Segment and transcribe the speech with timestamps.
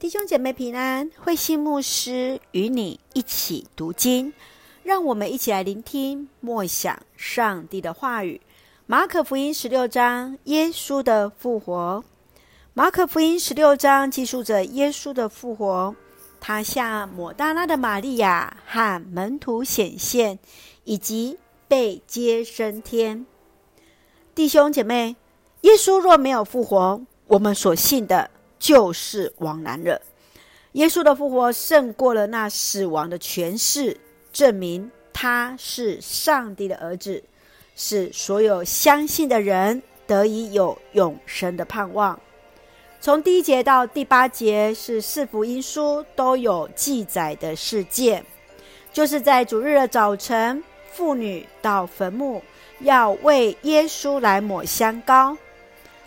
[0.00, 4.32] 弟兄姐妹平安，慧馨牧师与你一起读经，
[4.82, 8.40] 让我们一起来聆听默想上帝的话语。
[8.86, 12.02] 马可福音十六章，耶稣的复活。
[12.72, 15.94] 马可福音十六章记述着耶稣的复活，
[16.40, 20.38] 他向抹大拉的玛利亚和门徒显现，
[20.84, 21.36] 以及
[21.68, 23.26] 被接升天。
[24.34, 25.16] 弟兄姐妹，
[25.60, 28.30] 耶稣若没有复活，我们所信的。
[28.60, 30.00] 就是枉然了。
[30.74, 33.98] 耶稣的复活胜过了那死亡的权势，
[34.32, 37.20] 证明他是上帝的儿子，
[37.74, 42.20] 使所有相信的人得以有永生的盼望。
[43.00, 48.24] 从第一节到第八节是四福音书都有记载的事件，
[48.92, 52.42] 就是在主日的早晨，妇女到坟墓
[52.80, 55.36] 要为耶稣来抹香膏。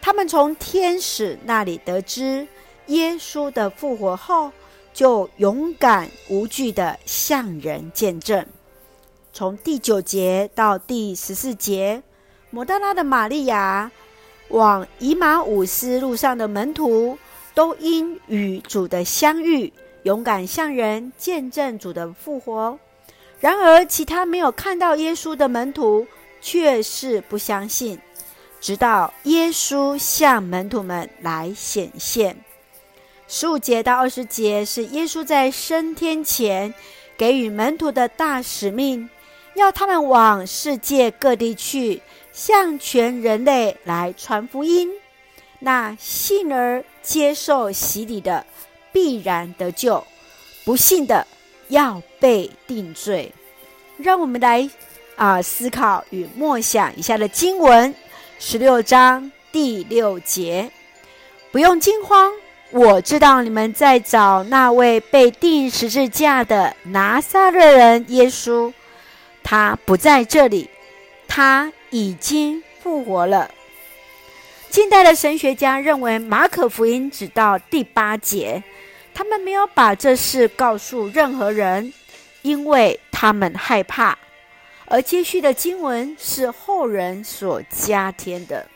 [0.00, 2.46] 他们从天使那里得知
[2.86, 4.50] 耶稣的复活后，
[4.92, 8.44] 就勇敢无惧的向人见证。
[9.32, 12.02] 从第九节到第十四节，
[12.50, 13.90] 抹大拉的玛利亚
[14.48, 17.16] 往以马忤斯路上的门徒，
[17.54, 19.72] 都因与主的相遇，
[20.02, 22.78] 勇敢向人见证主的复活。
[23.38, 26.06] 然而，其他没有看到耶稣的门徒，
[26.40, 27.98] 却是不相信。
[28.60, 32.36] 直到耶稣向门徒们来显现，
[33.26, 36.74] 十五节到二十节是耶稣在升天前
[37.16, 39.08] 给予门徒的大使命，
[39.54, 44.90] 要他们往世界各地去，向全人类来传福音。
[45.58, 48.44] 那信而接受洗礼的，
[48.92, 50.04] 必然得救；
[50.64, 51.26] 不信的，
[51.68, 53.32] 要被定罪。
[53.96, 54.68] 让我们来
[55.16, 57.94] 啊、思考与默想以下的经文。
[58.42, 60.70] 十六章第六节，
[61.52, 62.32] 不用惊慌，
[62.70, 68.72] 我知道你们在找那位被钉十字架的拿撒勒人耶稣，
[69.42, 70.70] 他不在这里，
[71.28, 73.50] 他已经复活了。
[74.70, 78.64] 近代的神学家认为，马可福音只到第八节，
[79.12, 81.92] 他们没有把这事告诉任何人，
[82.40, 84.16] 因为他们害怕。
[84.90, 88.66] 而接续的经文是后人所加添的。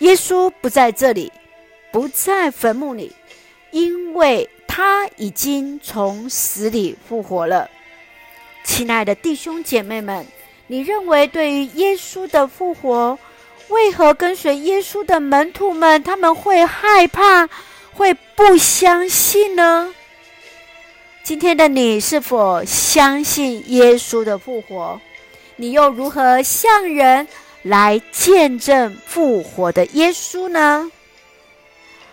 [0.00, 1.32] 耶稣不在这里，
[1.92, 3.12] 不在坟墓里，
[3.70, 7.70] 因为他已经从死里复活了。
[8.64, 10.26] 亲爱的弟兄姐妹们，
[10.66, 13.16] 你认为对于耶稣的复活，
[13.68, 17.48] 为何跟随耶稣的门徒们他们会害怕，
[17.92, 19.94] 会不相信呢？
[21.24, 25.00] 今天的你是否相信耶稣的复活？
[25.56, 27.26] 你又如何向人
[27.62, 30.92] 来见证复活的耶稣呢？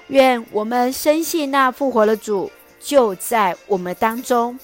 [0.08, 4.58] 愿我们深信那复活的主就在我们当中，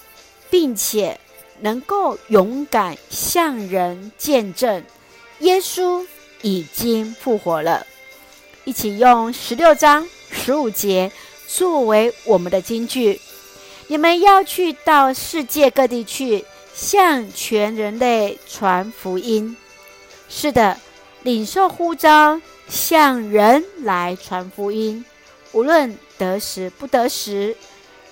[0.48, 1.20] 并且
[1.60, 4.82] 能够勇敢向人见证
[5.40, 6.02] 耶稣
[6.40, 7.86] 已经复活了。
[8.64, 11.12] 一起用十六章十五节
[11.46, 13.20] 作为我们的金句。
[13.90, 16.44] 你们要去到世界各地去，
[16.74, 19.56] 向全人类传福音。
[20.28, 20.76] 是的，
[21.22, 22.38] 领受呼召，
[22.68, 25.02] 向人来传福音，
[25.52, 27.56] 无论得时不得时，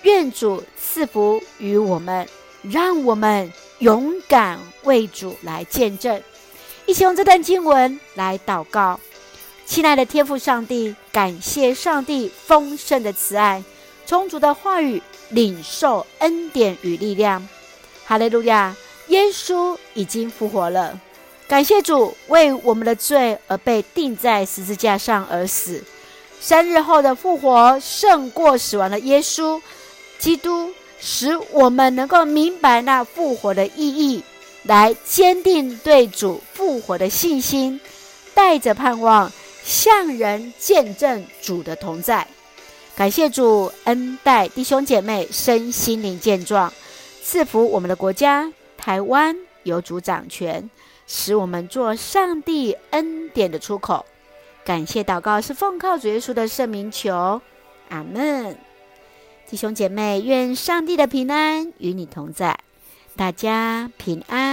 [0.01, 2.27] 愿主赐福于我们，
[2.63, 6.23] 让我们勇敢为主来见证。
[6.87, 8.99] 一起用这段经文来祷告，
[9.67, 13.63] 亲爱的天父上帝，感谢上帝丰盛的慈爱，
[14.06, 15.03] 充足的话语。
[15.31, 17.49] 领受恩典与力量，
[18.05, 18.77] 哈利路亚！
[19.09, 21.00] 耶稣已经复活了，
[21.49, 25.83] 感谢主为我们的罪而被钉在十字架上而死，
[26.41, 29.61] 三日后的复活胜过死亡的耶稣
[30.21, 34.22] 基督，使我们能够明白那复活的意义，
[34.62, 37.81] 来坚定对主复活的信心，
[38.33, 39.33] 带着盼望
[39.65, 42.28] 向人见证主的同在。
[42.97, 46.72] 感谢主恩待弟兄姐妹身心灵健壮，
[47.22, 50.71] 赐福我们的国家台湾有主掌权，
[51.07, 54.07] 使我们做上帝恩典的出口。
[54.65, 57.43] 感谢祷告是奉靠主耶稣的圣名求，
[57.91, 58.57] 阿门。
[59.47, 62.59] 弟兄姐妹，愿上帝的平安与你同在，
[63.15, 64.46] 大家平安。